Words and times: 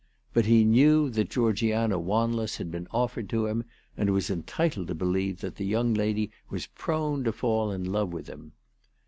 But 0.33 0.47
he 0.47 0.63
knew 0.63 1.11
that 1.11 1.29
Georgiana 1.29 1.99
Wanless 1.99 2.57
had 2.57 2.71
been 2.71 2.87
offered 2.89 3.29
to 3.29 3.45
him, 3.45 3.65
and 3.95 4.09
was 4.09 4.31
entitled 4.31 4.87
to 4.87 4.95
believe 4.95 5.41
that 5.41 5.57
the 5.57 5.63
young 5.63 5.93
lady 5.93 6.31
was 6.49 6.65
prone 6.65 7.23
to 7.23 7.31
fall 7.31 7.69
in 7.71 7.83
love 7.91 8.11
with 8.11 8.25
him. 8.25 8.53